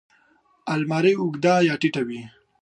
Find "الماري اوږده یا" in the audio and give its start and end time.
0.73-1.75